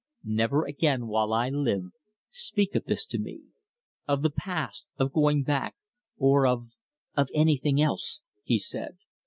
[0.25, 1.91] "Never again while I live,
[2.31, 3.41] speak of this to me:
[4.07, 5.75] of the past, of going back,
[6.17, 6.69] or of
[7.15, 8.97] of anything else," he said.